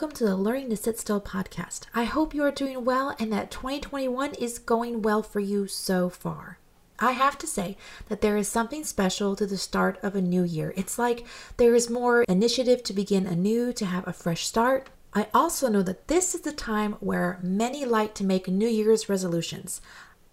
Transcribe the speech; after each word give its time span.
Welcome 0.00 0.16
to 0.16 0.24
the 0.24 0.34
Learning 0.34 0.70
to 0.70 0.78
Sit 0.78 0.98
Still 0.98 1.20
podcast. 1.20 1.82
I 1.94 2.04
hope 2.04 2.32
you 2.32 2.42
are 2.42 2.50
doing 2.50 2.86
well 2.86 3.14
and 3.18 3.30
that 3.34 3.50
2021 3.50 4.32
is 4.36 4.58
going 4.58 5.02
well 5.02 5.22
for 5.22 5.40
you 5.40 5.66
so 5.66 6.08
far. 6.08 6.56
I 6.98 7.12
have 7.12 7.36
to 7.36 7.46
say 7.46 7.76
that 8.08 8.22
there 8.22 8.38
is 8.38 8.48
something 8.48 8.82
special 8.82 9.36
to 9.36 9.44
the 9.44 9.58
start 9.58 9.98
of 10.02 10.16
a 10.16 10.22
new 10.22 10.42
year. 10.42 10.72
It's 10.74 10.98
like 10.98 11.26
there 11.58 11.74
is 11.74 11.90
more 11.90 12.22
initiative 12.22 12.82
to 12.84 12.94
begin 12.94 13.26
anew, 13.26 13.74
to 13.74 13.84
have 13.84 14.08
a 14.08 14.14
fresh 14.14 14.46
start. 14.46 14.88
I 15.12 15.26
also 15.34 15.68
know 15.68 15.82
that 15.82 16.08
this 16.08 16.34
is 16.34 16.40
the 16.40 16.52
time 16.52 16.94
where 17.00 17.38
many 17.42 17.84
like 17.84 18.14
to 18.14 18.24
make 18.24 18.48
New 18.48 18.68
Year's 18.68 19.10
resolutions. 19.10 19.82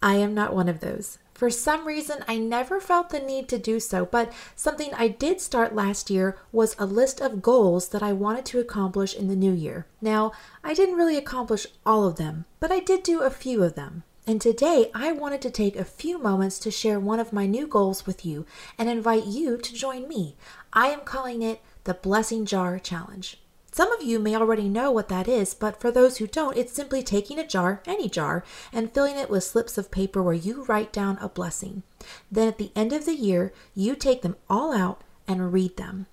I 0.01 0.15
am 0.15 0.33
not 0.33 0.55
one 0.55 0.69
of 0.69 0.79
those. 0.79 1.17
For 1.37 1.51
some 1.51 1.85
reason, 1.85 2.25
I 2.27 2.39
never 2.39 2.81
felt 2.81 3.11
the 3.11 3.19
need 3.19 3.47
to 3.49 3.59
do 3.59 3.79
so, 3.79 4.07
but 4.07 4.33
something 4.55 4.91
I 4.95 5.07
did 5.07 5.39
start 5.39 5.75
last 5.75 6.09
year 6.09 6.35
was 6.51 6.75
a 6.79 6.87
list 6.87 7.21
of 7.21 7.43
goals 7.43 7.89
that 7.89 8.01
I 8.01 8.11
wanted 8.11 8.43
to 8.45 8.59
accomplish 8.59 9.13
in 9.13 9.27
the 9.27 9.35
new 9.35 9.53
year. 9.53 9.85
Now, 10.01 10.31
I 10.63 10.73
didn't 10.73 10.95
really 10.95 11.15
accomplish 11.15 11.67
all 11.85 12.07
of 12.07 12.15
them, 12.15 12.45
but 12.59 12.71
I 12.71 12.79
did 12.79 13.03
do 13.03 13.21
a 13.21 13.29
few 13.29 13.61
of 13.61 13.75
them. 13.75 14.01
And 14.25 14.41
today, 14.41 14.89
I 14.95 15.11
wanted 15.11 15.43
to 15.43 15.51
take 15.51 15.75
a 15.75 15.85
few 15.85 16.17
moments 16.17 16.57
to 16.57 16.71
share 16.71 16.99
one 16.99 17.19
of 17.19 17.31
my 17.31 17.45
new 17.45 17.67
goals 17.67 18.07
with 18.07 18.25
you 18.25 18.47
and 18.79 18.89
invite 18.89 19.27
you 19.27 19.57
to 19.57 19.73
join 19.75 20.07
me. 20.07 20.37
I 20.73 20.87
am 20.87 21.01
calling 21.01 21.43
it 21.43 21.61
the 21.83 21.93
Blessing 21.93 22.47
Jar 22.47 22.79
Challenge. 22.79 23.39
Some 23.77 23.91
of 23.91 24.01
you 24.01 24.17
may 24.17 24.35
already 24.35 24.67
know 24.67 24.89
what 24.91 25.07
that 25.09 25.27
is, 25.27 25.53
but 25.53 25.79
for 25.79 25.91
those 25.91 26.17
who 26.17 26.25
don't, 26.25 26.57
it's 26.57 26.73
simply 26.73 27.03
taking 27.03 27.37
a 27.37 27.45
jar, 27.45 27.83
any 27.85 28.09
jar, 28.09 28.43
and 28.73 28.91
filling 28.91 29.17
it 29.17 29.29
with 29.29 29.43
slips 29.43 29.77
of 29.77 29.91
paper 29.91 30.23
where 30.23 30.33
you 30.33 30.63
write 30.63 30.91
down 30.91 31.19
a 31.21 31.29
blessing. 31.29 31.83
Then 32.31 32.47
at 32.47 32.57
the 32.57 32.71
end 32.75 32.91
of 32.91 33.05
the 33.05 33.13
year, 33.13 33.53
you 33.75 33.93
take 33.93 34.23
them 34.23 34.35
all 34.49 34.75
out 34.75 35.03
and 35.27 35.53
read 35.53 35.77
them. 35.77 36.07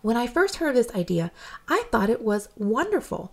When 0.00 0.16
I 0.16 0.28
first 0.28 0.58
heard 0.58 0.76
this 0.76 0.94
idea, 0.94 1.32
I 1.66 1.86
thought 1.90 2.08
it 2.08 2.22
was 2.22 2.50
wonderful. 2.56 3.32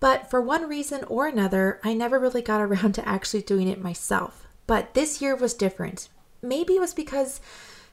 But 0.00 0.30
for 0.30 0.40
one 0.40 0.66
reason 0.66 1.04
or 1.04 1.26
another, 1.26 1.78
I 1.84 1.92
never 1.92 2.18
really 2.18 2.40
got 2.40 2.62
around 2.62 2.94
to 2.94 3.06
actually 3.06 3.42
doing 3.42 3.68
it 3.68 3.82
myself. 3.82 4.46
But 4.66 4.94
this 4.94 5.20
year 5.20 5.36
was 5.36 5.52
different. 5.52 6.08
Maybe 6.40 6.76
it 6.76 6.80
was 6.80 6.94
because 6.94 7.42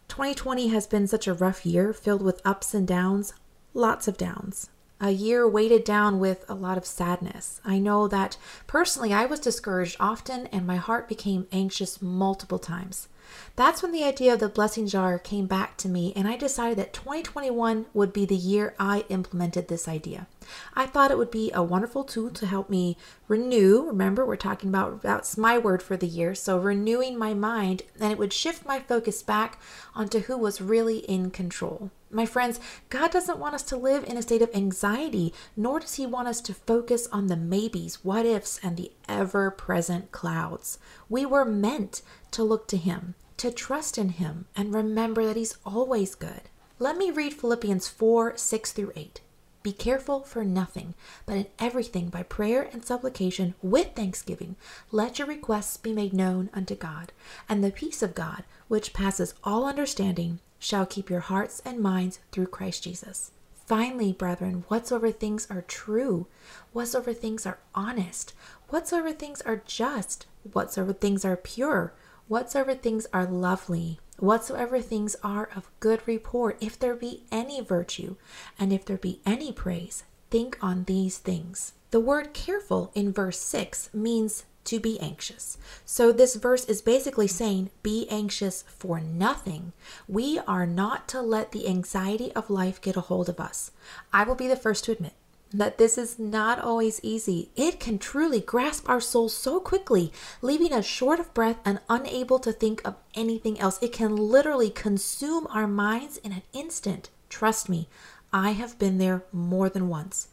2020 0.08 0.70
has 0.70 0.88
been 0.88 1.06
such 1.06 1.28
a 1.28 1.34
rough 1.34 1.66
year 1.66 1.92
filled 1.92 2.22
with 2.22 2.42
ups 2.46 2.74
and 2.74 2.88
downs, 2.88 3.34
lots 3.74 4.08
of 4.08 4.16
downs 4.16 4.70
a 5.04 5.12
year 5.12 5.46
weighted 5.46 5.84
down 5.84 6.18
with 6.18 6.46
a 6.48 6.56
lot 6.56 6.78
of 6.78 6.86
sadness. 6.86 7.60
I 7.66 7.78
know 7.78 8.08
that 8.08 8.38
personally 8.68 9.12
I 9.12 9.26
was 9.26 9.42
discouraged 9.42 9.98
often 10.00 10.48
and 10.48 10.66
my 10.66 10.78
heart 10.78 11.10
became 11.10 11.46
anxious 11.52 12.02
multiple 12.02 12.58
times. 12.58 13.10
That's 13.56 13.84
when 13.84 13.92
the 13.92 14.04
idea 14.04 14.34
of 14.34 14.40
the 14.40 14.50
blessing 14.50 14.88
jar 14.88 15.20
came 15.20 15.46
back 15.46 15.78
to 15.78 15.90
me, 15.90 16.14
and 16.16 16.28
I 16.28 16.38
decided 16.38 16.78
that 16.78 16.94
2021 16.94 17.86
would 17.94 18.12
be 18.12 18.26
the 18.26 18.36
year 18.36 18.74
I 18.80 19.06
implemented 19.10 19.68
this 19.68 19.88
idea. 19.88 20.28
I 20.74 20.86
thought 20.86 21.12
it 21.12 21.18
would 21.18 21.32
be 21.32 21.52
a 21.54 21.64
wonderful 21.64 22.04
tool 22.04 22.30
to 22.32 22.46
help 22.46 22.70
me 22.70 22.98
renew. 23.28 23.84
Remember, 23.84 24.26
we're 24.26 24.36
talking 24.36 24.70
about 24.70 25.02
that's 25.02 25.38
my 25.38 25.58
word 25.58 25.82
for 25.84 25.96
the 25.96 26.08
year, 26.08 26.36
so 26.36 26.58
renewing 26.58 27.18
my 27.18 27.34
mind, 27.34 27.84
and 28.00 28.12
it 28.12 28.18
would 28.18 28.34
shift 28.34 28.66
my 28.66 28.80
focus 28.80 29.22
back 29.22 29.60
onto 29.96 30.22
who 30.22 30.38
was 30.38 30.62
really 30.62 31.00
in 31.00 31.32
control. 31.32 31.92
My 32.14 32.28
friends, 32.28 32.60
God 32.90 33.10
doesn't 33.10 33.40
want 33.40 33.56
us 33.56 33.64
to 33.64 33.76
live 33.76 34.04
in 34.04 34.18
a 34.18 34.22
state 34.22 34.44
of 34.44 34.54
anxiety, 34.54 35.34
nor 35.58 35.80
does 35.80 35.96
He 35.96 36.06
want 36.06 36.28
us 36.28 36.42
to 36.42 36.54
focus 36.54 37.08
on 37.12 37.26
the 37.28 37.36
maybes, 37.36 38.04
what 38.04 38.26
ifs, 38.26 38.60
and 38.62 38.78
the 38.78 38.92
ever 39.08 39.52
present 39.52 40.12
clouds. 40.12 40.78
We 41.10 41.26
were 41.26 41.46
meant 41.46 42.02
to 42.32 42.44
look 42.44 42.68
to 42.70 42.78
Him, 42.78 43.16
to 43.38 43.52
trust 43.52 43.98
in 43.98 44.10
Him, 44.10 44.46
and 44.56 44.74
remember 44.74 45.26
that 45.26 45.36
He's 45.36 45.58
always 45.66 46.16
good. 46.16 46.50
Let 46.80 46.98
me 46.98 47.12
read 47.12 47.34
Philippians 47.34 47.88
4 47.88 48.38
6 48.38 48.72
through 48.72 48.92
8. 48.96 49.22
Be 49.64 49.72
careful 49.72 50.20
for 50.24 50.44
nothing, 50.44 50.94
but 51.26 51.38
in 51.38 51.48
everything 51.58 52.10
by 52.10 52.24
prayer 52.24 52.70
and 52.74 52.84
supplication 52.84 53.56
with 53.62 53.96
thanksgiving, 53.96 54.58
let 54.92 55.20
your 55.20 55.28
requests 55.28 55.78
be 55.78 55.94
made 55.94 56.12
known 56.12 56.50
unto 56.54 56.76
God. 56.76 57.14
And 57.48 57.64
the 57.64 57.72
peace 57.72 58.04
of 58.04 58.14
God, 58.14 58.44
which 58.68 58.92
passes 58.92 59.34
all 59.42 59.66
understanding, 59.66 60.40
shall 60.60 60.86
keep 60.86 61.10
your 61.10 61.22
hearts 61.22 61.62
and 61.64 61.80
minds 61.80 62.20
through 62.32 62.48
Christ 62.48 62.84
Jesus. 62.84 63.32
Finally, 63.66 64.12
brethren, 64.12 64.66
whatsoever 64.68 65.12
things 65.12 65.48
are 65.50 65.62
true, 65.62 66.28
whatsoever 66.74 67.14
things 67.14 67.46
are 67.46 67.60
honest, 67.74 68.34
whatsoever 68.74 69.12
things 69.12 69.40
are 69.42 69.62
just, 69.68 70.26
whatsoever 70.52 70.94
things 70.94 71.24
are 71.24 71.38
pure, 71.38 71.94
whatsoever 72.28 72.74
things 72.74 73.06
are 73.14 73.28
lovely, 73.28 74.00
whatsoever 74.18 74.82
things 74.82 75.16
are 75.24 75.48
of 75.56 75.70
good 75.80 76.02
report, 76.08 76.58
if 76.60 76.80
there 76.80 76.96
be 76.96 77.22
any 77.32 77.62
virtue, 77.62 78.16
and 78.58 78.74
if 78.74 78.84
there 78.84 78.98
be 78.98 79.20
any 79.28 79.52
praise, 79.52 80.06
think 80.32 80.58
on 80.60 80.86
these 80.86 81.20
things. 81.20 81.74
The 81.92 82.00
word 82.00 82.34
careful 82.34 82.92
in 82.96 83.14
verse 83.14 83.38
6 83.38 83.92
means 83.94 84.46
to 84.64 84.80
be 84.80 85.00
anxious. 85.00 85.60
So, 85.86 86.12
this 86.12 86.34
verse 86.34 86.66
is 86.66 86.82
basically 86.82 87.28
saying, 87.28 87.70
be 87.84 88.08
anxious 88.10 88.64
for 88.64 89.00
nothing. 89.00 89.74
We 90.08 90.40
are 90.48 90.66
not 90.66 91.08
to 91.10 91.22
let 91.22 91.52
the 91.52 91.68
anxiety 91.68 92.32
of 92.32 92.50
life 92.50 92.82
get 92.82 92.96
a 92.96 93.02
hold 93.02 93.30
of 93.30 93.40
us. 93.40 93.70
I 94.12 94.24
will 94.24 94.34
be 94.34 94.48
the 94.48 94.56
first 94.56 94.86
to 94.86 94.94
admit 94.94 95.14
that 95.54 95.78
this 95.78 95.98
is 95.98 96.18
not 96.18 96.60
always 96.60 97.00
easy. 97.04 97.50
It 97.56 97.80
can 97.80 98.00
truly 98.00 98.42
grasp 98.42 98.90
our 98.90 99.00
souls 99.00 99.36
so 99.36 99.60
quickly, 99.60 100.12
leaving 100.42 100.74
us 100.74 100.86
short 100.86 101.20
of 101.20 101.34
breath 101.34 101.60
and 101.64 101.80
unable 101.90 102.40
to 102.40 102.52
think 102.52 102.82
of 102.84 102.96
anything 103.14 103.60
else. 103.60 103.78
It 103.82 103.94
can 103.94 104.16
literally 104.16 104.70
consume 104.70 105.48
our 105.52 105.68
minds 105.68 106.18
in 106.18 106.32
an 106.32 106.42
instant. 106.54 107.10
Trust 107.30 107.70
me, 107.70 107.88
I 108.32 108.52
have 108.52 108.80
been 108.80 108.98
there 108.98 109.24
more 109.32 109.70
than 109.70 109.88
once. 109.88 110.28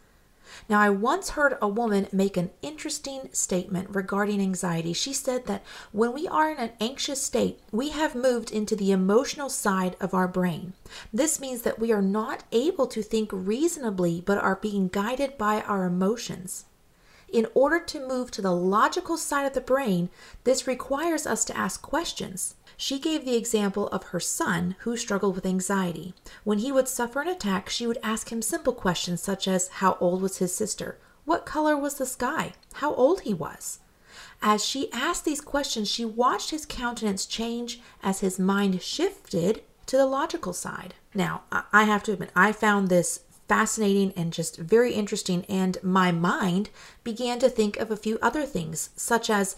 Now, 0.68 0.80
I 0.80 0.90
once 0.90 1.30
heard 1.30 1.56
a 1.60 1.68
woman 1.68 2.08
make 2.12 2.36
an 2.36 2.50
interesting 2.62 3.28
statement 3.32 3.88
regarding 3.90 4.40
anxiety. 4.40 4.92
She 4.92 5.12
said 5.12 5.46
that 5.46 5.64
when 5.92 6.12
we 6.12 6.26
are 6.28 6.50
in 6.50 6.58
an 6.58 6.72
anxious 6.80 7.22
state, 7.22 7.60
we 7.72 7.90
have 7.90 8.14
moved 8.14 8.50
into 8.50 8.76
the 8.76 8.92
emotional 8.92 9.48
side 9.48 9.96
of 10.00 10.14
our 10.14 10.28
brain. 10.28 10.72
This 11.12 11.40
means 11.40 11.62
that 11.62 11.78
we 11.78 11.92
are 11.92 12.02
not 12.02 12.44
able 12.52 12.86
to 12.88 13.02
think 13.02 13.30
reasonably 13.32 14.22
but 14.24 14.38
are 14.38 14.56
being 14.56 14.88
guided 14.88 15.38
by 15.38 15.62
our 15.62 15.84
emotions. 15.84 16.64
In 17.32 17.46
order 17.54 17.78
to 17.78 18.08
move 18.08 18.32
to 18.32 18.42
the 18.42 18.50
logical 18.50 19.16
side 19.16 19.46
of 19.46 19.52
the 19.52 19.60
brain, 19.60 20.10
this 20.42 20.66
requires 20.66 21.26
us 21.28 21.44
to 21.44 21.56
ask 21.56 21.80
questions. 21.80 22.56
She 22.82 22.98
gave 22.98 23.26
the 23.26 23.36
example 23.36 23.88
of 23.88 24.04
her 24.04 24.20
son 24.20 24.74
who 24.80 24.96
struggled 24.96 25.34
with 25.34 25.44
anxiety. 25.44 26.14
When 26.44 26.60
he 26.60 26.72
would 26.72 26.88
suffer 26.88 27.20
an 27.20 27.28
attack, 27.28 27.68
she 27.68 27.86
would 27.86 27.98
ask 28.02 28.32
him 28.32 28.40
simple 28.40 28.72
questions 28.72 29.20
such 29.20 29.46
as 29.46 29.68
how 29.68 29.98
old 30.00 30.22
was 30.22 30.38
his 30.38 30.54
sister? 30.54 30.98
What 31.26 31.44
color 31.44 31.76
was 31.76 31.96
the 31.98 32.06
sky? 32.06 32.54
How 32.72 32.94
old 32.94 33.20
he 33.20 33.34
was? 33.34 33.80
As 34.40 34.64
she 34.64 34.90
asked 34.92 35.26
these 35.26 35.42
questions, 35.42 35.90
she 35.90 36.06
watched 36.06 36.52
his 36.52 36.64
countenance 36.64 37.26
change 37.26 37.82
as 38.02 38.20
his 38.20 38.38
mind 38.38 38.80
shifted 38.80 39.62
to 39.84 39.98
the 39.98 40.06
logical 40.06 40.54
side. 40.54 40.94
Now, 41.14 41.42
I 41.52 41.84
have 41.84 42.02
to 42.04 42.12
admit, 42.14 42.30
I 42.34 42.50
found 42.50 42.88
this 42.88 43.24
fascinating 43.46 44.14
and 44.16 44.32
just 44.32 44.56
very 44.56 44.94
interesting. 44.94 45.44
And 45.50 45.76
my 45.82 46.12
mind 46.12 46.70
began 47.04 47.40
to 47.40 47.50
think 47.50 47.76
of 47.76 47.90
a 47.90 47.96
few 47.98 48.18
other 48.22 48.46
things, 48.46 48.88
such 48.96 49.28
as, 49.28 49.54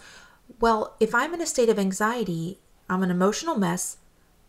well, 0.59 0.97
if 0.99 1.15
I'm 1.15 1.33
in 1.33 1.39
a 1.39 1.45
state 1.45 1.69
of 1.69 1.79
anxiety, 1.79 2.59
I'm 2.89 3.03
an 3.03 3.11
emotional 3.11 3.57
mess. 3.57 3.97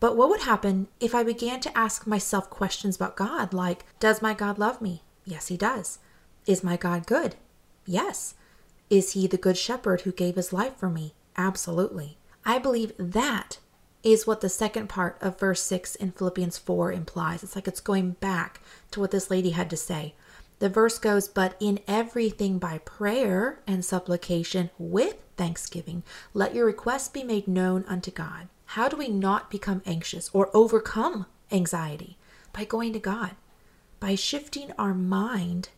But 0.00 0.17
what 0.17 0.28
would 0.28 0.43
happen 0.43 0.89
if 1.00 1.15
I 1.15 1.22
began 1.22 1.61
to 1.61 1.78
ask 1.78 2.06
myself 2.06 2.50
questions 2.50 2.97
about 2.97 3.17
God, 3.17 3.55
like, 3.55 3.84
Does 4.00 4.21
my 4.21 4.34
God 4.34 4.59
love 4.59 4.83
me? 4.83 5.03
Yes, 5.25 5.49
he 5.49 5.56
does. 5.56 5.99
Is 6.47 6.62
my 6.62 6.76
God 6.76 7.06
good? 7.06 7.37
Yes. 7.87 8.35
Is 8.91 9.12
he 9.12 9.26
the 9.26 9.38
good 9.38 9.56
shepherd 9.56 10.03
who 10.03 10.12
gave 10.12 10.37
his 10.37 10.53
life 10.53 10.76
for 10.76 10.91
me? 10.91 11.14
Absolutely. 11.37 12.19
I 12.44 12.58
believe 12.58 12.93
that 12.99 13.58
is 14.03 14.26
what 14.26 14.43
the 14.43 14.50
second 14.50 14.88
part 14.88 15.17
of 15.23 15.38
verse 15.38 15.62
6 15.62 15.94
in 15.94 16.12
Philippians 16.12 16.58
4 16.58 16.93
implies. 16.93 17.43
It's 17.43 17.56
like 17.56 17.67
it's 17.67 17.81
going 17.81 18.12
back 18.12 18.61
to 18.91 19.00
what 19.00 19.11
this 19.11 19.31
lady 19.31 19.50
had 19.50 19.70
to 19.70 19.76
say. 19.76 20.14
The 20.58 20.69
verse 20.69 20.99
goes, 20.99 21.26
But 21.26 21.56
in 21.58 21.81
everything 21.88 22.58
by 22.58 22.79
prayer 22.79 23.61
and 23.67 23.85
supplication 23.85 24.70
with 24.79 25.17
thanksgiving, 25.36 26.02
let 26.32 26.54
your 26.54 26.66
requests 26.66 27.08
be 27.08 27.22
made 27.22 27.48
known 27.48 27.84
unto 27.86 28.10
God. 28.10 28.48
How 28.66 28.88
do 28.88 28.96
we 28.96 29.08
not 29.08 29.50
become 29.50 29.82
anxious 29.86 30.31
or 30.32 30.50
overcome 30.54 31.26
anxiety? 31.50 32.16
By 32.52 32.64
going 32.64 32.92
to 32.92 32.98
God, 32.98 33.32
by 34.00 34.14
shifting 34.14 34.72
our 34.78 34.94
mind 34.94 35.70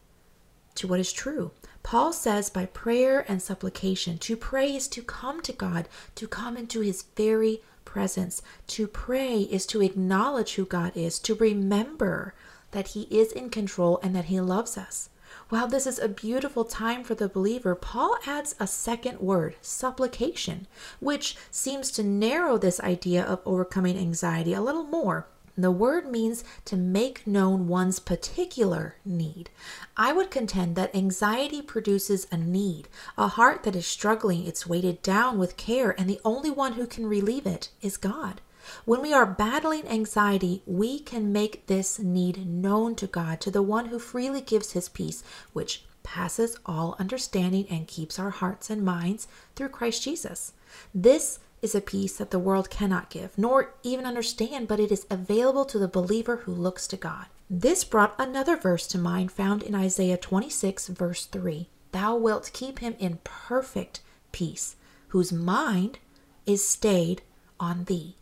to 0.76 0.86
what 0.86 1.00
is 1.00 1.12
true. 1.12 1.52
Paul 1.82 2.12
says 2.12 2.50
by 2.50 2.66
prayer 2.66 3.24
and 3.28 3.40
supplication, 3.40 4.18
to 4.18 4.36
pray 4.36 4.74
is 4.74 4.88
to 4.88 5.02
come 5.02 5.40
to 5.42 5.52
God, 5.52 5.88
to 6.16 6.26
come 6.26 6.56
into 6.56 6.80
his 6.80 7.04
very 7.16 7.60
presence. 7.86 8.42
To 8.66 8.86
pray 8.86 9.40
is 9.40 9.64
to 9.66 9.80
acknowledge 9.80 10.56
who 10.56 10.66
God 10.66 10.92
is, 10.94 11.18
to 11.20 11.34
remember 11.34 12.34
that 12.72 12.88
He 12.88 13.02
is 13.04 13.32
in 13.32 13.48
control 13.48 13.98
and 14.02 14.14
that 14.14 14.26
He 14.26 14.38
loves 14.38 14.76
us. 14.76 15.08
While 15.48 15.68
this 15.68 15.86
is 15.86 16.00
a 16.00 16.08
beautiful 16.08 16.64
time 16.64 17.04
for 17.04 17.14
the 17.14 17.28
believer, 17.28 17.76
Paul 17.76 18.16
adds 18.26 18.56
a 18.58 18.66
second 18.66 19.20
word, 19.20 19.54
supplication, 19.62 20.66
which 20.98 21.36
seems 21.52 21.92
to 21.92 22.02
narrow 22.02 22.58
this 22.58 22.80
idea 22.80 23.22
of 23.22 23.42
overcoming 23.46 23.96
anxiety 23.96 24.54
a 24.54 24.60
little 24.60 24.82
more. 24.82 25.28
The 25.56 25.70
word 25.70 26.10
means 26.10 26.42
to 26.64 26.76
make 26.76 27.28
known 27.28 27.68
one's 27.68 28.00
particular 28.00 28.96
need. 29.04 29.48
I 29.96 30.12
would 30.12 30.32
contend 30.32 30.74
that 30.74 30.94
anxiety 30.94 31.62
produces 31.62 32.26
a 32.32 32.36
need, 32.36 32.88
a 33.16 33.28
heart 33.28 33.62
that 33.62 33.76
is 33.76 33.86
struggling, 33.86 34.46
it's 34.46 34.66
weighted 34.66 35.00
down 35.00 35.38
with 35.38 35.56
care, 35.56 35.98
and 35.98 36.10
the 36.10 36.20
only 36.24 36.50
one 36.50 36.72
who 36.72 36.88
can 36.88 37.06
relieve 37.06 37.46
it 37.46 37.70
is 37.80 37.96
God. 37.96 38.40
When 38.84 39.02
we 39.02 39.12
are 39.12 39.26
battling 39.26 39.86
anxiety, 39.88 40.62
we 40.66 40.98
can 40.98 41.32
make 41.32 41.66
this 41.66 41.98
need 41.98 42.46
known 42.46 42.94
to 42.96 43.06
God, 43.06 43.40
to 43.42 43.50
the 43.50 43.62
one 43.62 43.86
who 43.86 43.98
freely 43.98 44.40
gives 44.40 44.72
his 44.72 44.88
peace, 44.88 45.22
which 45.52 45.84
passes 46.02 46.56
all 46.64 46.96
understanding 46.98 47.66
and 47.68 47.88
keeps 47.88 48.18
our 48.18 48.30
hearts 48.30 48.70
and 48.70 48.84
minds 48.84 49.26
through 49.54 49.70
Christ 49.70 50.02
Jesus. 50.02 50.52
This 50.94 51.40
is 51.62 51.74
a 51.74 51.80
peace 51.80 52.16
that 52.18 52.30
the 52.30 52.38
world 52.38 52.70
cannot 52.70 53.10
give, 53.10 53.36
nor 53.36 53.74
even 53.82 54.06
understand, 54.06 54.68
but 54.68 54.80
it 54.80 54.92
is 54.92 55.06
available 55.10 55.64
to 55.64 55.78
the 55.78 55.88
believer 55.88 56.36
who 56.38 56.52
looks 56.52 56.86
to 56.86 56.96
God. 56.96 57.26
This 57.48 57.84
brought 57.84 58.14
another 58.18 58.56
verse 58.56 58.86
to 58.88 58.98
mind 58.98 59.32
found 59.32 59.62
in 59.62 59.74
Isaiah 59.74 60.16
26, 60.16 60.88
verse 60.88 61.26
3. 61.26 61.68
Thou 61.92 62.16
wilt 62.16 62.50
keep 62.52 62.80
him 62.80 62.94
in 62.98 63.18
perfect 63.24 64.00
peace, 64.32 64.76
whose 65.08 65.32
mind 65.32 65.98
is 66.44 66.66
stayed 66.66 67.22
on 67.58 67.84
thee, 67.84 68.16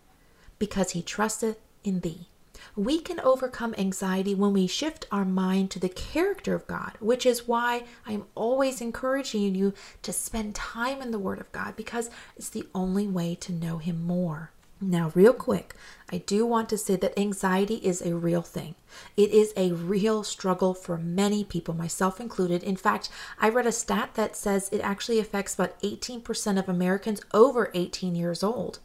because 0.65 0.93
he 0.93 1.03
trusteth 1.03 1.59
in 1.85 2.01
thee. 2.01 2.27
We 2.75 2.99
can 2.99 3.21
overcome 3.21 3.75
anxiety 3.77 4.35
when 4.35 4.55
we 4.55 4.67
shift 4.67 5.07
our 5.13 5.27
mind 5.27 5.71
to 5.73 5.79
the 5.79 5.91
character 5.91 6.55
of 6.55 6.67
God, 6.67 6.93
which 7.01 7.27
is 7.27 7.47
why 7.47 7.85
I'm 8.07 8.25
always 8.35 8.81
encouraging 8.81 9.55
you 9.55 9.75
to 10.01 10.11
spend 10.11 10.55
time 10.55 11.03
in 11.03 11.11
the 11.11 11.19
Word 11.19 11.39
of 11.39 11.53
God 11.53 11.77
because 11.77 12.09
it's 12.35 12.49
the 12.49 12.67
only 12.75 13.07
way 13.07 13.35
to 13.35 13.53
know 13.53 13.77
Him 13.77 14.07
more. 14.07 14.53
Now, 14.81 15.13
real 15.15 15.35
quick, 15.35 15.75
I 16.11 16.17
do 16.19 16.47
want 16.47 16.71
to 16.71 16.79
say 16.79 16.97
that 16.97 17.19
anxiety 17.19 17.77
is 17.77 18.01
a 18.01 18.17
real 18.17 18.43
thing. 18.43 18.75
It 19.19 19.33
is 19.33 19.53
a 19.59 19.73
real 19.73 20.23
struggle 20.25 20.73
for 20.73 20.97
many 20.97 21.45
people, 21.45 21.75
myself 21.75 22.21
included. 22.21 22.63
In 22.63 22.77
fact, 22.77 23.11
I 23.39 23.51
read 23.51 23.67
a 23.67 23.73
stat 23.73 24.15
that 24.15 24.35
says 24.35 24.71
it 24.73 24.81
actually 24.81 25.19
affects 25.19 25.55
about 25.55 25.79
18% 25.83 26.59
of 26.59 26.71
Americans 26.71 27.21
over 27.35 27.71
18 27.75 28.15
years 28.15 28.43
old. 28.43 28.79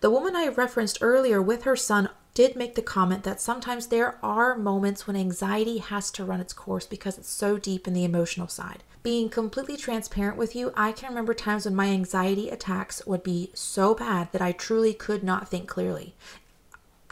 The 0.00 0.10
woman 0.10 0.36
I 0.36 0.48
referenced 0.48 0.98
earlier 1.00 1.40
with 1.40 1.64
her 1.64 1.76
son 1.76 2.08
did 2.34 2.56
make 2.56 2.74
the 2.74 2.82
comment 2.82 3.22
that 3.22 3.40
sometimes 3.40 3.86
there 3.86 4.18
are 4.22 4.56
moments 4.56 5.06
when 5.06 5.16
anxiety 5.16 5.78
has 5.78 6.10
to 6.10 6.24
run 6.24 6.40
its 6.40 6.52
course 6.52 6.86
because 6.86 7.16
it's 7.16 7.30
so 7.30 7.58
deep 7.58 7.86
in 7.86 7.94
the 7.94 8.04
emotional 8.04 8.48
side. 8.48 8.82
Being 9.04 9.28
completely 9.28 9.76
transparent 9.76 10.36
with 10.36 10.56
you, 10.56 10.72
I 10.74 10.92
can 10.92 11.10
remember 11.10 11.34
times 11.34 11.64
when 11.64 11.76
my 11.76 11.88
anxiety 11.88 12.48
attacks 12.48 13.06
would 13.06 13.22
be 13.22 13.50
so 13.54 13.94
bad 13.94 14.32
that 14.32 14.42
I 14.42 14.52
truly 14.52 14.94
could 14.94 15.22
not 15.22 15.48
think 15.48 15.68
clearly. 15.68 16.14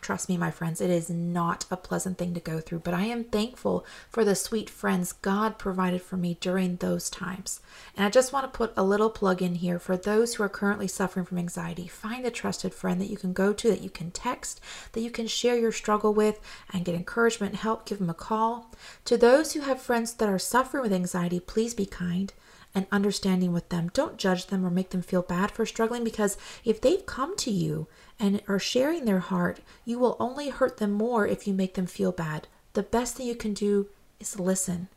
Trust 0.02 0.28
me, 0.28 0.36
my 0.36 0.50
friends, 0.50 0.80
it 0.80 0.90
is 0.90 1.08
not 1.08 1.64
a 1.70 1.76
pleasant 1.76 2.18
thing 2.18 2.34
to 2.34 2.40
go 2.40 2.58
through, 2.58 2.80
but 2.80 2.92
I 2.92 3.04
am 3.04 3.22
thankful 3.22 3.86
for 4.10 4.24
the 4.24 4.34
sweet 4.34 4.68
friends 4.68 5.12
God 5.12 5.58
provided 5.58 6.02
for 6.02 6.16
me 6.16 6.36
during 6.40 6.74
those 6.74 7.08
times. 7.08 7.60
And 7.96 8.04
I 8.04 8.10
just 8.10 8.32
want 8.32 8.44
to 8.44 8.56
put 8.56 8.72
a 8.76 8.82
little 8.82 9.10
plug 9.10 9.40
in 9.40 9.54
here 9.54 9.78
for 9.78 9.96
those 9.96 10.34
who 10.34 10.42
are 10.42 10.48
currently 10.48 10.88
suffering 10.88 11.24
from 11.24 11.38
anxiety. 11.38 11.86
Find 11.86 12.26
a 12.26 12.32
trusted 12.32 12.74
friend 12.74 13.00
that 13.00 13.10
you 13.10 13.16
can 13.16 13.32
go 13.32 13.52
to, 13.52 13.70
that 13.70 13.80
you 13.82 13.90
can 13.90 14.10
text, 14.10 14.60
that 14.90 15.02
you 15.02 15.10
can 15.10 15.28
share 15.28 15.56
your 15.56 15.70
struggle 15.70 16.12
with, 16.12 16.40
and 16.72 16.84
get 16.84 16.96
encouragement 16.96 17.54
help. 17.54 17.86
Give 17.86 17.98
them 17.98 18.10
a 18.10 18.14
call. 18.14 18.72
To 19.04 19.16
those 19.16 19.52
who 19.52 19.60
have 19.60 19.80
friends 19.80 20.14
that 20.14 20.28
are 20.28 20.38
suffering 20.38 20.82
with 20.82 20.92
anxiety, 20.92 21.38
please 21.38 21.74
be 21.74 21.86
kind 21.86 22.32
and 22.74 22.86
understanding 22.90 23.52
with 23.52 23.68
them. 23.68 23.90
Don't 23.92 24.16
judge 24.16 24.46
them 24.46 24.64
or 24.64 24.70
make 24.70 24.90
them 24.90 25.02
feel 25.02 25.22
bad 25.22 25.50
for 25.50 25.66
struggling 25.66 26.04
because 26.04 26.36
if 26.64 26.80
they've 26.80 27.04
come 27.04 27.36
to 27.36 27.50
you 27.50 27.86
and 28.18 28.40
are 28.48 28.58
sharing 28.58 29.04
their 29.04 29.18
heart, 29.18 29.60
you 29.84 29.98
will 29.98 30.16
only 30.18 30.48
hurt 30.48 30.78
them 30.78 30.92
more 30.92 31.26
if 31.26 31.46
you 31.46 31.54
make 31.54 31.74
them 31.74 31.86
feel 31.86 32.12
bad. 32.12 32.48
The 32.72 32.82
best 32.82 33.16
thing 33.16 33.26
you 33.26 33.34
can 33.34 33.54
do 33.54 33.88
is 34.20 34.40
listen. 34.40 34.88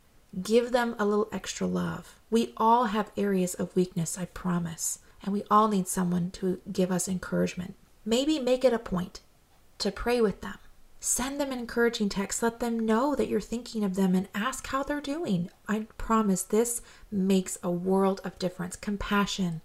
Give 0.42 0.72
them 0.72 0.96
a 0.98 1.06
little 1.06 1.30
extra 1.32 1.68
love. 1.68 2.20
We 2.30 2.54
all 2.58 2.86
have 2.86 3.12
areas 3.18 3.54
of 3.54 3.76
weakness, 3.76 4.18
I 4.18 4.26
promise, 4.26 5.00
and 5.24 5.34
we 5.34 5.44
all 5.50 5.68
need 5.68 5.88
someone 5.88 6.32
to 6.32 6.60
give 6.72 6.92
us 6.92 7.08
encouragement. 7.08 7.76
Maybe 8.06 8.40
make 8.40 8.64
it 8.64 8.74
a 8.74 8.80
point 8.80 9.22
to 9.80 9.92
pray 9.92 10.22
with 10.22 10.42
them 10.42 10.58
Send 11.06 11.40
them 11.40 11.52
encouraging 11.52 12.10
texts. 12.10 12.42
Let 12.42 12.60
them 12.60 12.84
know 12.84 13.14
that 13.14 13.28
you're 13.28 13.40
thinking 13.40 13.84
of 13.84 13.94
them 13.94 14.16
and 14.16 14.28
ask 14.34 14.66
how 14.66 14.82
they're 14.82 15.00
doing. 15.00 15.52
I 15.68 15.86
promise 16.00 16.42
this 16.42 16.82
makes 17.12 17.60
a 17.62 17.70
world 17.70 18.22
of 18.24 18.40
difference. 18.40 18.76
Compassion 18.76 19.62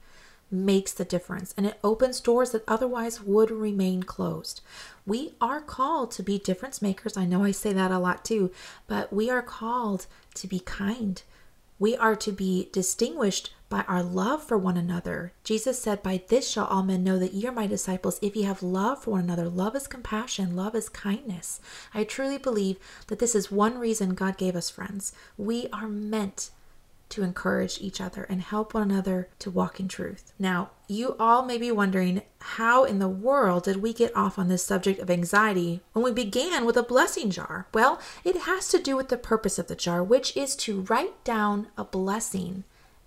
makes 0.51 0.93
the 0.93 1.07
difference 1.07 1.55
and 1.57 1.65
it 1.65 1.81
opens 1.83 2.21
doors 2.21 2.51
that 2.51 2.63
otherwise 2.69 3.23
would 3.23 3.51
remain 3.51 4.03
closed. 4.03 4.61
We 5.07 5.33
are 5.41 5.63
called 5.63 6.11
to 6.11 6.23
be 6.23 6.39
difference 6.39 6.83
makers. 6.83 7.17
I 7.17 7.25
know 7.25 7.43
I 7.43 7.53
say 7.53 7.73
that 7.73 7.91
a 7.91 7.99
lot 7.99 8.23
too, 8.23 8.51
but 8.87 9.11
we 9.11 9.31
are 9.31 9.41
called 9.41 10.05
to 10.35 10.47
be 10.47 10.61
kind. 10.61 11.23
We 11.79 11.97
are 11.97 12.17
to 12.17 12.33
be 12.33 12.69
distinguished 12.71 13.55
by 13.71 13.83
our 13.89 14.03
love 14.03 14.43
for 14.43 14.59
one 14.59 14.77
another. 14.77 15.33
Jesus 15.45 15.81
said, 15.81 16.03
By 16.03 16.23
this 16.29 16.51
shall 16.51 16.67
all 16.67 16.83
men 16.83 17.03
know 17.03 17.19
that 17.19 17.33
ye 17.33 17.47
are 17.47 17.53
my 17.53 17.67
disciples, 17.67 18.19
if 18.21 18.37
ye 18.37 18.43
have 18.43 18.63
love 18.63 19.05
for 19.05 19.13
one 19.13 19.21
another. 19.21 19.49
Love 19.49 19.75
is 19.77 19.87
compassion, 19.87 20.55
love 20.55 20.75
is 20.75 20.91
kindness. 20.91 21.61
I 21.95 22.05
truly 22.05 22.37
believe 22.37 22.77
that 23.07 23.21
this 23.21 23.35
is 23.35 23.51
one 23.51 23.79
reason 23.79 24.15
God 24.15 24.37
gave 24.37 24.57
us 24.57 24.69
friends. 24.69 25.13
We 25.39 25.69
are 25.73 25.89
meant 25.89 26.51
to 27.11 27.23
encourage 27.23 27.81
each 27.81 28.01
other 28.01 28.25
and 28.25 28.41
help 28.41 28.75
one 28.75 28.91
another 28.91 29.29
to 29.41 29.51
walk 29.51 29.79
in 29.79 29.89
truth. 29.89 30.33
Now, 30.39 30.71
you 30.89 31.17
all 31.19 31.45
may 31.45 31.59
be 31.59 31.71
wondering 31.71 32.23
how 32.41 32.85
in 32.85 32.99
the 32.99 33.09
world 33.09 33.65
did 33.65 33.79
we 33.79 33.93
get 33.93 34.17
off 34.17 34.39
on 34.39 34.49
this 34.49 34.65
subject 34.65 35.01
of 35.01 35.11
anxiety 35.11 35.81
when 35.93 36.05
we 36.05 36.13
began 36.13 36.65
with 36.65 36.77
a 36.77 36.83
blessing 36.83 37.31
jar? 37.31 37.67
Well, 37.75 38.01
it 38.25 38.43
has 38.43 38.69
to 38.69 38.83
do 38.83 38.97
with 38.97 39.09
the 39.09 39.17
purpose 39.17 39.59
of 39.59 39.67
the 39.67 39.77
jar, 39.77 40.03
which 40.03 40.37
is 40.37 40.57
to 40.57 40.83
write 40.83 41.23
down 41.25 41.69
a 41.77 41.85
blessing 41.85 42.65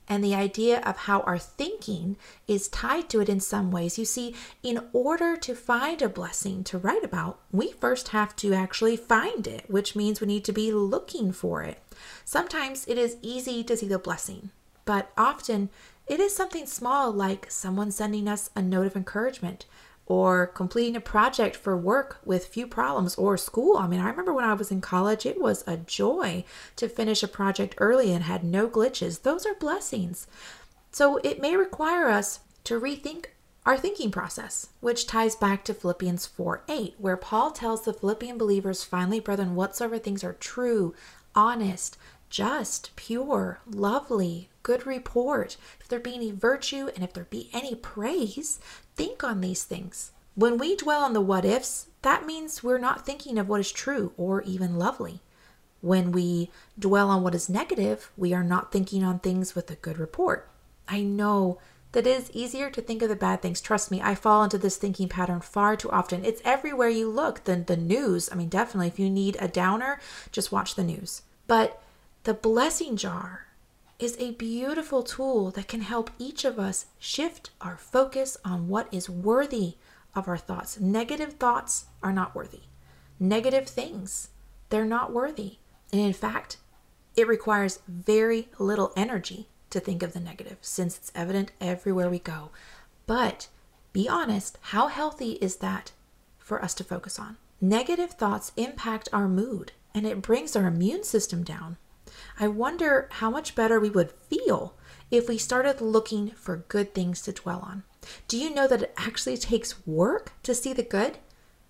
and 0.07 0.23
the 0.23 0.35
idea 0.35 0.79
of 0.81 0.97
how 0.97 1.21
our 1.21 1.37
thinking 1.37 2.17
is 2.47 2.67
tied 2.67 3.09
to 3.09 3.21
it 3.21 3.29
in 3.29 3.39
some 3.39 3.71
ways. 3.71 3.97
You 3.97 4.05
see, 4.05 4.35
in 4.61 4.87
order 4.93 5.35
to 5.37 5.55
find 5.55 6.01
a 6.01 6.09
blessing 6.09 6.63
to 6.65 6.77
write 6.77 7.03
about, 7.03 7.39
we 7.51 7.71
first 7.71 8.09
have 8.09 8.35
to 8.37 8.53
actually 8.53 8.97
find 8.97 9.47
it, 9.47 9.69
which 9.69 9.95
means 9.95 10.19
we 10.19 10.27
need 10.27 10.45
to 10.45 10.51
be 10.51 10.71
looking 10.71 11.31
for 11.31 11.63
it. 11.63 11.81
Sometimes 12.25 12.87
it 12.87 12.97
is 12.97 13.17
easy 13.21 13.63
to 13.63 13.77
see 13.77 13.87
the 13.87 13.99
blessing, 13.99 14.49
but 14.85 15.11
often 15.17 15.69
it 16.07 16.19
is 16.19 16.35
something 16.35 16.65
small 16.65 17.11
like 17.11 17.49
someone 17.49 17.91
sending 17.91 18.27
us 18.27 18.49
a 18.55 18.61
note 18.61 18.87
of 18.87 18.95
encouragement 18.95 19.65
or 20.05 20.47
completing 20.47 20.95
a 20.95 21.01
project 21.01 21.55
for 21.55 21.77
work 21.77 22.19
with 22.25 22.47
few 22.47 22.67
problems 22.67 23.15
or 23.15 23.37
school. 23.37 23.77
I 23.77 23.87
mean, 23.87 23.99
I 23.99 24.09
remember 24.09 24.33
when 24.33 24.45
I 24.45 24.53
was 24.53 24.71
in 24.71 24.81
college, 24.81 25.25
it 25.25 25.39
was 25.39 25.63
a 25.65 25.77
joy 25.77 26.43
to 26.75 26.89
finish 26.89 27.23
a 27.23 27.27
project 27.27 27.75
early 27.77 28.11
and 28.11 28.23
had 28.23 28.43
no 28.43 28.67
glitches. 28.67 29.21
Those 29.21 29.45
are 29.45 29.53
blessings. 29.53 30.27
So 30.91 31.17
it 31.23 31.41
may 31.41 31.55
require 31.55 32.09
us 32.09 32.41
to 32.65 32.79
rethink 32.79 33.27
our 33.65 33.77
thinking 33.77 34.11
process, 34.11 34.67
which 34.81 35.07
ties 35.07 35.35
back 35.35 35.63
to 35.65 35.73
Philippians 35.73 36.25
4 36.25 36.63
8, 36.67 36.95
where 36.97 37.17
Paul 37.17 37.51
tells 37.51 37.85
the 37.85 37.93
Philippian 37.93 38.37
believers, 38.37 38.83
finally, 38.83 39.21
brethren, 39.21 39.55
whatsoever 39.55 39.97
things 39.97 40.23
are 40.23 40.33
true, 40.33 40.93
honest, 41.33 41.97
just, 42.29 42.95
pure, 42.95 43.59
lovely, 43.65 44.49
good 44.63 44.85
report, 44.87 45.55
if 45.79 45.87
there 45.87 45.99
be 45.99 46.15
any 46.15 46.31
virtue 46.31 46.89
and 46.95 47.03
if 47.03 47.13
there 47.13 47.25
be 47.25 47.49
any 47.53 47.75
praise, 47.75 48.59
think 48.95 49.23
on 49.23 49.41
these 49.41 49.63
things. 49.63 50.11
When 50.35 50.57
we 50.57 50.75
dwell 50.75 51.03
on 51.03 51.13
the 51.13 51.21
what 51.21 51.45
ifs, 51.45 51.87
that 52.01 52.25
means 52.25 52.63
we're 52.63 52.79
not 52.79 53.05
thinking 53.05 53.37
of 53.37 53.47
what 53.47 53.61
is 53.61 53.71
true 53.71 54.13
or 54.17 54.41
even 54.43 54.77
lovely. 54.77 55.21
When 55.81 56.11
we 56.11 56.49
dwell 56.79 57.09
on 57.09 57.23
what 57.23 57.35
is 57.35 57.49
negative, 57.49 58.09
we 58.17 58.33
are 58.33 58.43
not 58.43 58.71
thinking 58.71 59.03
on 59.03 59.19
things 59.19 59.53
with 59.53 59.69
a 59.69 59.75
good 59.75 59.97
report. 59.97 60.49
I 60.87 61.01
know 61.01 61.59
that 61.91 62.07
it 62.07 62.17
is 62.17 62.31
easier 62.31 62.69
to 62.71 62.81
think 62.81 63.01
of 63.01 63.09
the 63.09 63.15
bad 63.15 63.41
things. 63.41 63.61
Trust 63.61 63.91
me, 63.91 64.01
I 64.01 64.15
fall 64.15 64.43
into 64.43 64.57
this 64.57 64.77
thinking 64.77 65.07
pattern 65.07 65.41
far 65.41 65.75
too 65.75 65.91
often. 65.91 66.25
It's 66.25 66.41
everywhere 66.43 66.89
you 66.89 67.09
look. 67.09 67.43
The, 67.43 67.55
the 67.55 67.77
news, 67.77 68.29
I 68.31 68.35
mean, 68.35 68.49
definitely, 68.49 68.87
if 68.87 68.99
you 68.99 69.09
need 69.09 69.37
a 69.39 69.47
downer, 69.47 69.99
just 70.31 70.51
watch 70.51 70.75
the 70.75 70.83
news. 70.83 71.21
But 71.47 71.81
the 72.23 72.33
blessing 72.33 72.97
jar 72.97 73.47
is 74.03 74.17
a 74.19 74.31
beautiful 74.31 75.01
tool 75.01 75.49
that 75.51 75.69
can 75.69 75.79
help 75.79 76.09
each 76.19 76.43
of 76.43 76.59
us 76.59 76.87
shift 76.99 77.51
our 77.61 77.77
focus 77.77 78.35
on 78.43 78.67
what 78.67 78.87
is 78.91 79.09
worthy 79.09 79.75
of 80.13 80.27
our 80.27 80.37
thoughts. 80.37 80.77
Negative 80.77 81.33
thoughts 81.33 81.85
are 82.03 82.11
not 82.11 82.35
worthy. 82.35 82.63
Negative 83.17 83.65
things, 83.65 84.27
they're 84.69 84.83
not 84.83 85.13
worthy. 85.13 85.57
And 85.93 86.01
in 86.01 86.11
fact, 86.11 86.57
it 87.15 87.29
requires 87.29 87.79
very 87.87 88.49
little 88.59 88.91
energy 88.97 89.47
to 89.69 89.79
think 89.79 90.03
of 90.03 90.11
the 90.11 90.19
negative 90.19 90.57
since 90.59 90.97
it's 90.97 91.11
evident 91.15 91.51
everywhere 91.61 92.09
we 92.09 92.19
go. 92.19 92.49
But 93.07 93.47
be 93.93 94.09
honest, 94.09 94.57
how 94.61 94.87
healthy 94.87 95.33
is 95.33 95.57
that 95.57 95.93
for 96.37 96.61
us 96.61 96.73
to 96.75 96.83
focus 96.83 97.17
on? 97.17 97.37
Negative 97.61 98.11
thoughts 98.11 98.51
impact 98.57 99.07
our 99.13 99.29
mood 99.29 99.71
and 99.95 100.05
it 100.05 100.21
brings 100.21 100.57
our 100.57 100.67
immune 100.67 101.03
system 101.03 101.43
down. 101.43 101.77
I 102.39 102.47
wonder 102.47 103.07
how 103.11 103.29
much 103.29 103.55
better 103.55 103.79
we 103.79 103.89
would 103.89 104.11
feel 104.11 104.75
if 105.11 105.27
we 105.27 105.37
started 105.37 105.81
looking 105.81 106.31
for 106.31 106.65
good 106.67 106.93
things 106.93 107.21
to 107.23 107.31
dwell 107.31 107.59
on. 107.59 107.83
Do 108.27 108.37
you 108.37 108.53
know 108.53 108.67
that 108.67 108.81
it 108.81 108.93
actually 108.97 109.37
takes 109.37 109.85
work 109.85 110.33
to 110.43 110.55
see 110.55 110.73
the 110.73 110.83
good? 110.83 111.17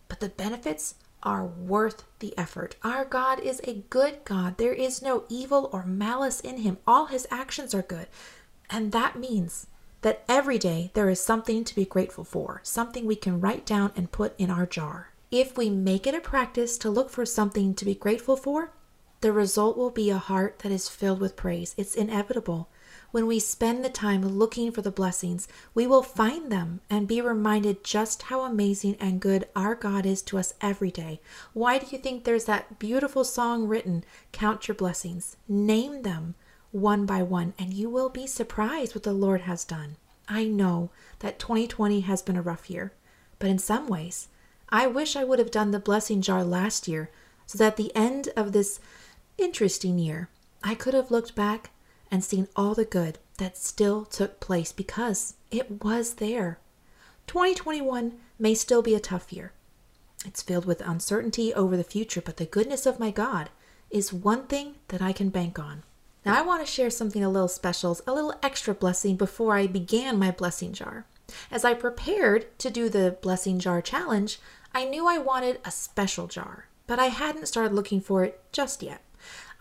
But 0.07 0.19
the 0.19 0.29
benefits 0.29 0.95
are 1.21 1.45
worth 1.45 2.03
the 2.19 2.37
effort. 2.37 2.75
Our 2.83 3.05
God 3.05 3.39
is 3.39 3.61
a 3.63 3.83
good 3.89 4.19
God. 4.25 4.57
There 4.57 4.73
is 4.73 5.01
no 5.01 5.23
evil 5.29 5.69
or 5.71 5.85
malice 5.85 6.39
in 6.39 6.57
him. 6.57 6.77
All 6.85 7.07
his 7.07 7.27
actions 7.31 7.73
are 7.73 7.81
good. 7.81 8.07
And 8.69 8.91
that 8.91 9.17
means 9.17 9.67
that 10.01 10.23
every 10.27 10.57
day 10.57 10.91
there 10.93 11.09
is 11.09 11.19
something 11.19 11.63
to 11.63 11.75
be 11.75 11.85
grateful 11.85 12.23
for, 12.23 12.59
something 12.63 13.05
we 13.05 13.15
can 13.15 13.39
write 13.39 13.65
down 13.65 13.91
and 13.95 14.11
put 14.11 14.37
in 14.37 14.49
our 14.49 14.65
jar. 14.65 15.13
If 15.31 15.57
we 15.57 15.69
make 15.69 16.05
it 16.05 16.13
a 16.13 16.19
practice 16.19 16.77
to 16.79 16.89
look 16.89 17.09
for 17.09 17.25
something 17.25 17.73
to 17.75 17.85
be 17.85 17.95
grateful 17.95 18.35
for, 18.35 18.71
the 19.23 19.31
result 19.31 19.77
will 19.77 19.89
be 19.89 20.09
a 20.09 20.17
heart 20.17 20.59
that 20.59 20.71
is 20.71 20.89
filled 20.89 21.21
with 21.21 21.37
praise. 21.37 21.73
It's 21.77 21.95
inevitable. 21.95 22.67
When 23.11 23.25
we 23.25 23.39
spend 23.39 23.85
the 23.85 23.89
time 23.89 24.27
looking 24.27 24.69
for 24.69 24.81
the 24.81 24.91
blessings, 24.91 25.47
we 25.73 25.87
will 25.87 26.03
find 26.03 26.51
them 26.51 26.81
and 26.89 27.07
be 27.07 27.21
reminded 27.21 27.85
just 27.85 28.23
how 28.23 28.41
amazing 28.41 28.97
and 28.99 29.21
good 29.21 29.47
our 29.55 29.75
God 29.75 30.05
is 30.05 30.21
to 30.23 30.37
us 30.37 30.55
every 30.59 30.91
day. 30.91 31.21
Why 31.53 31.77
do 31.77 31.85
you 31.89 31.99
think 31.99 32.25
there's 32.25 32.43
that 32.45 32.79
beautiful 32.79 33.23
song 33.23 33.65
written, 33.65 34.03
Count 34.33 34.67
Your 34.67 34.75
Blessings? 34.75 35.37
Name 35.47 36.01
them 36.01 36.35
one 36.71 37.05
by 37.05 37.23
one, 37.23 37.53
and 37.57 37.73
you 37.73 37.89
will 37.89 38.09
be 38.09 38.27
surprised 38.27 38.93
what 38.93 39.03
the 39.03 39.13
Lord 39.13 39.41
has 39.41 39.63
done. 39.63 39.95
I 40.27 40.43
know 40.43 40.89
that 41.19 41.39
2020 41.39 42.01
has 42.01 42.21
been 42.21 42.35
a 42.35 42.41
rough 42.41 42.69
year, 42.69 42.91
but 43.39 43.49
in 43.49 43.57
some 43.57 43.87
ways, 43.87 44.27
I 44.67 44.87
wish 44.87 45.15
I 45.15 45.23
would 45.23 45.39
have 45.39 45.51
done 45.51 45.71
the 45.71 45.79
blessing 45.79 46.21
jar 46.21 46.43
last 46.43 46.89
year 46.89 47.09
so 47.45 47.57
that 47.57 47.67
at 47.67 47.77
the 47.77 47.95
end 47.95 48.29
of 48.35 48.51
this 48.51 48.79
interesting 49.37 49.99
year, 49.99 50.29
I 50.63 50.75
could 50.75 50.93
have 50.93 51.11
looked 51.11 51.35
back 51.35 51.71
and 52.11 52.23
seen 52.23 52.47
all 52.55 52.73
the 52.73 52.85
good 52.85 53.17
that 53.37 53.57
still 53.57 54.05
took 54.05 54.39
place 54.39 54.71
because 54.71 55.35
it 55.51 55.83
was 55.83 56.15
there. 56.15 56.59
2021 57.27 58.13
may 58.37 58.53
still 58.53 58.81
be 58.81 58.95
a 58.95 58.99
tough 58.99 59.33
year. 59.33 59.51
It's 60.25 60.41
filled 60.41 60.65
with 60.65 60.81
uncertainty 60.81 61.53
over 61.53 61.75
the 61.75 61.83
future, 61.83 62.21
but 62.21 62.37
the 62.37 62.45
goodness 62.45 62.85
of 62.85 62.99
my 62.99 63.11
God 63.11 63.49
is 63.89 64.13
one 64.13 64.47
thing 64.47 64.75
that 64.87 65.01
I 65.01 65.11
can 65.11 65.29
bank 65.29 65.59
on. 65.59 65.83
Now, 66.25 66.37
I 66.37 66.41
want 66.41 66.65
to 66.65 66.71
share 66.71 66.89
something 66.89 67.23
a 67.23 67.29
little 67.29 67.49
special, 67.49 67.97
a 68.07 68.13
little 68.13 68.33
extra 68.41 68.73
blessing 68.73 69.17
before 69.17 69.55
I 69.55 69.67
began 69.67 70.17
my 70.17 70.31
blessing 70.31 70.71
jar. 70.71 71.05
As 71.51 71.65
I 71.65 71.73
prepared 71.73 72.57
to 72.59 72.69
do 72.69 72.87
the 72.87 73.17
blessing 73.21 73.59
jar 73.59 73.81
challenge, 73.81 74.39
I 74.73 74.85
knew 74.85 75.07
I 75.07 75.17
wanted 75.17 75.59
a 75.65 75.71
special 75.71 76.27
jar, 76.27 76.67
but 76.87 76.99
I 76.99 77.07
hadn't 77.07 77.47
started 77.47 77.73
looking 77.73 77.99
for 77.99 78.23
it 78.23 78.41
just 78.51 78.81
yet. 78.81 79.01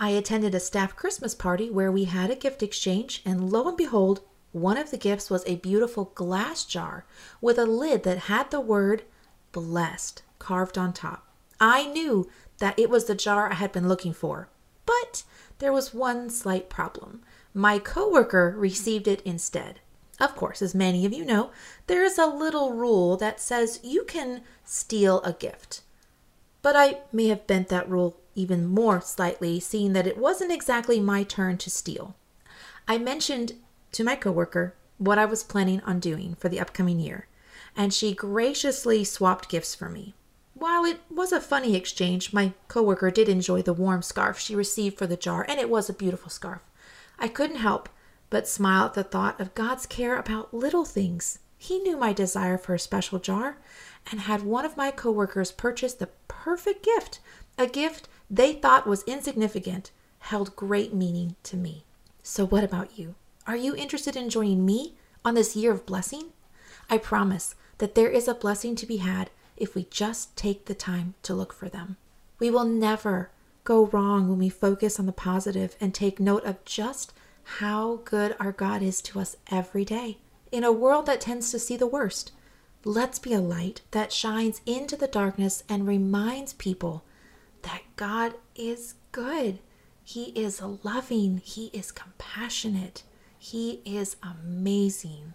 I 0.02 0.08
attended 0.08 0.52
a 0.52 0.58
staff 0.58 0.96
Christmas 0.96 1.32
party 1.32 1.70
where 1.70 1.92
we 1.92 2.06
had 2.06 2.28
a 2.28 2.34
gift 2.34 2.60
exchange, 2.60 3.22
and 3.24 3.52
lo 3.52 3.68
and 3.68 3.76
behold, 3.76 4.22
one 4.50 4.76
of 4.76 4.90
the 4.90 4.96
gifts 4.96 5.30
was 5.30 5.44
a 5.46 5.54
beautiful 5.54 6.06
glass 6.16 6.64
jar 6.64 7.04
with 7.40 7.56
a 7.56 7.66
lid 7.66 8.02
that 8.02 8.26
had 8.26 8.50
the 8.50 8.58
word 8.58 9.04
blessed 9.52 10.24
carved 10.40 10.76
on 10.76 10.92
top. 10.92 11.28
I 11.60 11.86
knew 11.86 12.28
that 12.58 12.76
it 12.76 12.90
was 12.90 13.04
the 13.04 13.14
jar 13.14 13.48
I 13.48 13.54
had 13.54 13.70
been 13.70 13.86
looking 13.86 14.12
for, 14.12 14.48
but 14.86 15.22
there 15.60 15.72
was 15.72 15.94
one 15.94 16.30
slight 16.30 16.68
problem. 16.68 17.22
My 17.54 17.78
coworker 17.78 18.56
received 18.58 19.06
it 19.06 19.22
instead. 19.24 19.78
Of 20.18 20.34
course, 20.34 20.60
as 20.62 20.74
many 20.74 21.06
of 21.06 21.12
you 21.12 21.24
know, 21.24 21.52
there 21.86 22.02
is 22.02 22.18
a 22.18 22.26
little 22.26 22.72
rule 22.72 23.16
that 23.18 23.40
says 23.40 23.78
you 23.84 24.02
can 24.02 24.42
steal 24.64 25.22
a 25.22 25.32
gift. 25.32 25.82
But 26.60 26.74
I 26.74 27.02
may 27.12 27.28
have 27.28 27.46
bent 27.46 27.68
that 27.68 27.88
rule 27.88 28.18
even 28.34 28.66
more 28.66 29.00
slightly, 29.00 29.60
seeing 29.60 29.92
that 29.92 30.06
it 30.06 30.18
wasn't 30.18 30.52
exactly 30.52 31.00
my 31.00 31.22
turn 31.22 31.58
to 31.58 31.70
steal. 31.70 32.16
I 32.88 32.98
mentioned 32.98 33.52
to 33.92 34.04
my 34.04 34.16
coworker 34.16 34.74
what 34.98 35.18
I 35.18 35.24
was 35.24 35.42
planning 35.42 35.80
on 35.82 36.00
doing 36.00 36.34
for 36.36 36.48
the 36.48 36.60
upcoming 36.60 37.00
year, 37.00 37.26
and 37.76 37.92
she 37.92 38.14
graciously 38.14 39.04
swapped 39.04 39.48
gifts 39.48 39.74
for 39.74 39.88
me. 39.88 40.14
While 40.54 40.84
it 40.84 41.00
was 41.10 41.32
a 41.32 41.40
funny 41.40 41.74
exchange, 41.74 42.32
my 42.32 42.52
coworker 42.68 43.10
did 43.10 43.28
enjoy 43.28 43.62
the 43.62 43.72
warm 43.72 44.02
scarf 44.02 44.38
she 44.38 44.54
received 44.54 44.98
for 44.98 45.06
the 45.06 45.16
jar, 45.16 45.44
and 45.48 45.58
it 45.58 45.70
was 45.70 45.88
a 45.88 45.94
beautiful 45.94 46.30
scarf. 46.30 46.62
I 47.18 47.28
couldn't 47.28 47.56
help 47.56 47.88
but 48.30 48.48
smile 48.48 48.86
at 48.86 48.94
the 48.94 49.04
thought 49.04 49.40
of 49.40 49.54
God's 49.54 49.86
care 49.86 50.16
about 50.16 50.54
little 50.54 50.84
things. 50.84 51.38
He 51.58 51.78
knew 51.78 51.96
my 51.96 52.12
desire 52.12 52.56
for 52.56 52.74
a 52.74 52.78
special 52.78 53.18
jar 53.18 53.58
and 54.10 54.20
had 54.20 54.42
one 54.42 54.64
of 54.64 54.76
my 54.76 54.90
coworkers 54.90 55.52
purchase 55.52 55.94
the 55.94 56.08
perfect 56.28 56.84
gift, 56.84 57.20
a 57.58 57.66
gift 57.66 58.08
they 58.32 58.54
thought 58.54 58.86
was 58.86 59.02
insignificant, 59.02 59.90
held 60.20 60.56
great 60.56 60.94
meaning 60.94 61.36
to 61.42 61.54
me. 61.54 61.84
So, 62.22 62.46
what 62.46 62.64
about 62.64 62.98
you? 62.98 63.14
Are 63.46 63.56
you 63.56 63.76
interested 63.76 64.16
in 64.16 64.30
joining 64.30 64.64
me 64.64 64.94
on 65.22 65.34
this 65.34 65.54
year 65.54 65.70
of 65.70 65.84
blessing? 65.84 66.30
I 66.88 66.96
promise 66.96 67.54
that 67.76 67.94
there 67.94 68.08
is 68.08 68.26
a 68.26 68.34
blessing 68.34 68.74
to 68.76 68.86
be 68.86 68.96
had 68.98 69.28
if 69.58 69.74
we 69.74 69.84
just 69.90 70.34
take 70.34 70.64
the 70.64 70.74
time 70.74 71.12
to 71.24 71.34
look 71.34 71.52
for 71.52 71.68
them. 71.68 71.98
We 72.38 72.50
will 72.50 72.64
never 72.64 73.28
go 73.64 73.86
wrong 73.86 74.28
when 74.28 74.38
we 74.38 74.48
focus 74.48 74.98
on 74.98 75.04
the 75.04 75.12
positive 75.12 75.76
and 75.78 75.92
take 75.92 76.18
note 76.18 76.44
of 76.44 76.64
just 76.64 77.12
how 77.58 78.00
good 78.06 78.34
our 78.40 78.52
God 78.52 78.80
is 78.80 79.02
to 79.02 79.20
us 79.20 79.36
every 79.50 79.84
day. 79.84 80.16
In 80.50 80.64
a 80.64 80.72
world 80.72 81.04
that 81.04 81.20
tends 81.20 81.50
to 81.50 81.58
see 81.58 81.76
the 81.76 81.86
worst, 81.86 82.32
let's 82.82 83.18
be 83.18 83.34
a 83.34 83.40
light 83.40 83.82
that 83.90 84.10
shines 84.10 84.62
into 84.64 84.96
the 84.96 85.06
darkness 85.06 85.64
and 85.68 85.86
reminds 85.86 86.54
people 86.54 87.04
that 87.62 87.82
God 87.96 88.34
is 88.54 88.94
good. 89.12 89.58
He 90.04 90.24
is 90.30 90.60
loving, 90.82 91.38
He 91.44 91.66
is 91.66 91.92
compassionate, 91.92 93.02
He 93.38 93.80
is 93.84 94.16
amazing. 94.22 95.34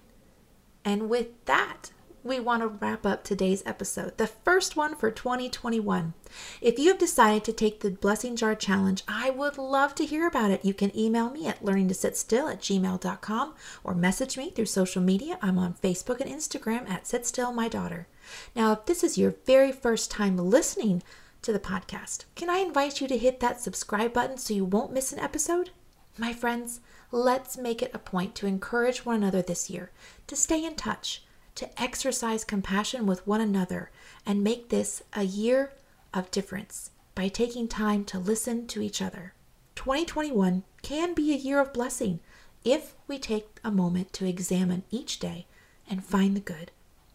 And 0.84 1.10
with 1.10 1.46
that, 1.46 1.92
we 2.28 2.40
want 2.40 2.62
to 2.62 2.68
wrap 2.68 3.06
up 3.06 3.24
today's 3.24 3.64
episode, 3.66 4.18
the 4.18 4.28
first 4.28 4.76
one 4.76 4.96
for 4.96 5.10
2021. 5.10 6.14
If 6.62 6.78
you 6.78 6.90
have 6.90 6.98
decided 6.98 7.44
to 7.46 7.54
take 7.54 7.80
the 7.80 7.92
Blessing 7.92 8.36
Jar 8.36 8.54
Challenge, 8.54 9.04
I 9.08 9.30
would 9.30 9.58
love 9.58 9.96
to 9.96 10.06
hear 10.06 10.28
about 10.28 10.52
it. 10.52 10.66
You 10.66 10.74
can 10.74 10.98
email 10.98 11.30
me 11.30 11.48
at 11.48 11.64
learningtositstill 11.64 12.52
at 12.52 12.62
gmail.com 12.62 13.54
or 13.84 13.96
message 13.96 14.38
me 14.38 14.50
through 14.50 14.66
social 14.66 15.02
media. 15.02 15.40
I'm 15.42 15.58
on 15.58 15.76
Facebook 15.76 16.20
and 16.20 16.30
Instagram 16.30 16.90
at 16.90 17.08
Sit 17.08 17.26
Still 17.26 17.54
My 17.54 17.70
Daughter. 17.70 18.08
Now, 18.56 18.74
if 18.74 18.86
this 18.86 19.04
is 19.04 19.18
your 19.18 19.36
very 19.46 19.72
first 19.72 20.12
time 20.12 20.38
listening 20.38 21.04
to 21.42 21.54
the 21.54 21.60
podcast, 21.60 22.26
can 22.36 22.50
I 22.50 22.58
invite 22.58 23.02
you 23.02 23.08
to 23.08 23.18
hit 23.18 23.40
that 23.40 23.62
subscribe 23.62 24.14
button 24.14 24.38
so 24.38 24.54
you 24.54 24.66
won't 24.66 24.94
miss 24.94 25.12
an 25.14 25.20
episode? 25.20 25.72
My 26.18 26.34
friends, 26.34 26.82
let's 27.12 27.58
make 27.58 27.82
it 27.82 27.92
a 27.94 28.00
point 28.00 28.36
to 28.36 28.48
encourage 28.48 29.06
one 29.06 29.16
another 29.16 29.42
this 29.42 29.70
year, 29.70 29.92
to 30.28 30.36
stay 30.36 30.64
in 30.66 30.76
touch 30.76 31.24
to 31.58 31.82
exercise 31.82 32.44
compassion 32.44 33.08
with 33.08 33.26
one 33.26 33.42
another 33.42 33.90
and 34.28 34.44
make 34.44 34.70
this 34.70 35.02
a 35.14 35.24
year 35.24 35.74
of 36.14 36.30
difference 36.30 36.92
by 37.16 37.28
taking 37.28 37.68
time 37.68 38.06
to 38.06 38.20
listen 38.20 38.68
to 38.68 38.82
each 38.82 39.02
other. 39.02 39.34
2021 39.76 40.64
can 40.84 41.16
be 41.16 41.34
a 41.34 41.38
year 41.38 41.60
of 41.60 41.74
blessing 41.74 42.20
if 42.64 42.94
we 43.08 43.18
take 43.18 43.60
a 43.64 43.72
moment 43.72 44.14
to 44.14 44.28
examine 44.28 44.84
each 44.92 45.18
day 45.18 45.48
and 45.90 46.06
find 46.06 46.36
the 46.36 46.42
good. 46.42 46.70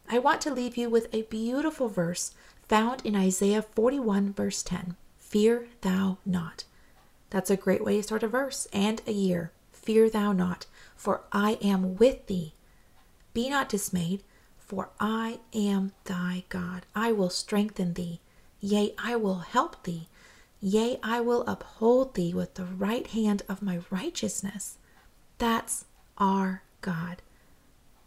I 0.09 0.19
want 0.19 0.41
to 0.43 0.53
leave 0.53 0.77
you 0.77 0.91
with 0.91 1.07
a 1.15 1.23
beautiful 1.23 1.89
verse 1.89 2.35
found 2.73 3.05
in 3.05 3.15
Isaiah 3.15 3.61
41, 3.61 4.33
verse 4.33 4.63
10 4.63 4.97
Fear 5.19 5.67
thou 5.83 6.17
not. 6.25 6.65
That's 7.29 7.51
a 7.51 7.57
great 7.59 7.85
way 7.85 7.99
to 7.99 8.03
start 8.03 8.23
a 8.23 8.29
verse 8.29 8.67
and 8.73 9.03
a 9.07 9.13
year. 9.13 9.53
Fear 9.73 10.09
thou 10.09 10.33
not, 10.33 10.65
for 10.97 11.21
I 11.33 11.59
am 11.61 11.97
with 11.97 12.29
thee. 12.29 12.55
Be 13.35 13.51
not 13.51 13.69
dismayed, 13.69 14.23
for 14.59 14.89
I 14.99 15.41
am 15.53 15.93
thy 16.05 16.45
God. 16.49 16.87
I 16.95 17.13
will 17.13 17.29
strengthen 17.29 17.93
thee. 17.93 18.21
Yea, 18.59 18.95
I 18.97 19.17
will 19.17 19.41
help 19.41 19.83
thee. 19.83 20.09
Yea, 20.59 20.99
I 21.03 21.21
will 21.21 21.45
uphold 21.47 22.15
thee 22.15 22.33
with 22.33 22.55
the 22.55 22.65
right 22.65 23.07
hand 23.09 23.43
of 23.51 23.61
my 23.61 23.81
righteousness. 23.91 24.79
That's 25.37 25.85
our 26.17 26.63
God. 26.81 27.21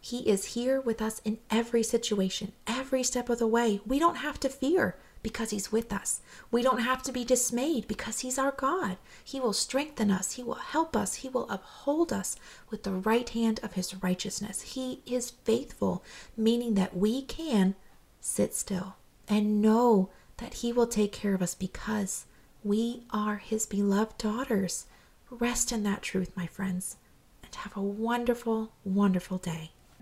He 0.06 0.18
is 0.18 0.54
here 0.54 0.80
with 0.80 1.02
us 1.02 1.20
in 1.24 1.38
every 1.50 1.82
situation, 1.82 2.52
every 2.64 3.02
step 3.02 3.28
of 3.28 3.40
the 3.40 3.46
way. 3.48 3.80
We 3.84 3.98
don't 3.98 4.18
have 4.18 4.38
to 4.38 4.48
fear 4.48 4.94
because 5.20 5.50
He's 5.50 5.72
with 5.72 5.92
us. 5.92 6.20
We 6.52 6.62
don't 6.62 6.78
have 6.78 7.02
to 7.02 7.12
be 7.12 7.24
dismayed 7.24 7.88
because 7.88 8.20
He's 8.20 8.38
our 8.38 8.52
God. 8.52 8.98
He 9.24 9.40
will 9.40 9.52
strengthen 9.52 10.12
us, 10.12 10.34
He 10.34 10.44
will 10.44 10.54
help 10.54 10.94
us, 10.94 11.16
He 11.16 11.28
will 11.28 11.50
uphold 11.50 12.12
us 12.12 12.36
with 12.70 12.84
the 12.84 12.92
right 12.92 13.28
hand 13.28 13.58
of 13.64 13.72
His 13.72 14.00
righteousness. 14.00 14.60
He 14.60 15.02
is 15.06 15.32
faithful, 15.42 16.04
meaning 16.36 16.74
that 16.74 16.96
we 16.96 17.22
can 17.22 17.74
sit 18.20 18.54
still 18.54 18.94
and 19.26 19.60
know 19.60 20.10
that 20.36 20.54
He 20.54 20.72
will 20.72 20.86
take 20.86 21.10
care 21.10 21.34
of 21.34 21.42
us 21.42 21.56
because 21.56 22.26
we 22.62 23.02
are 23.10 23.38
His 23.38 23.66
beloved 23.66 24.18
daughters. 24.18 24.86
Rest 25.30 25.72
in 25.72 25.82
that 25.82 26.02
truth, 26.02 26.30
my 26.36 26.46
friends, 26.46 26.96
and 27.42 27.52
have 27.52 27.76
a 27.76 27.82
wonderful, 27.82 28.70
wonderful 28.84 29.38
day. 29.38 29.72